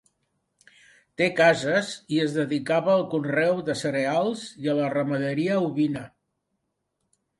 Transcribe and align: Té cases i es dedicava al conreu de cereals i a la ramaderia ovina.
Té 1.21 1.25
cases 1.39 1.91
i 2.15 2.21
es 2.23 2.33
dedicava 2.39 2.91
al 2.95 3.05
conreu 3.11 3.61
de 3.69 3.77
cereals 3.85 4.47
i 4.65 4.73
a 4.75 4.79
la 4.81 4.89
ramaderia 4.95 5.63
ovina. 5.71 6.03